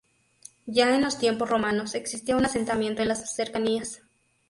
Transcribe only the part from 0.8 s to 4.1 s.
en los tiempos romanos, existía un asentamiento en las cercanías.